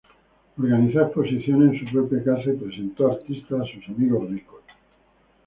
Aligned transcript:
Organizó 0.57 1.01
exposiciones 1.03 1.73
en 1.79 1.85
su 1.85 1.93
propia 1.93 2.23
casa 2.23 2.49
y 2.51 2.57
presentó 2.57 3.11
artistas 3.11 3.61
a 3.61 3.65
sus 3.71 3.87
amigos 3.95 4.27
ricos. 4.31 4.63